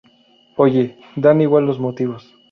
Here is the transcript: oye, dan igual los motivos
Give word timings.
oye, 0.57 0.97
dan 1.15 1.41
igual 1.41 1.67
los 1.67 1.79
motivos 1.79 2.33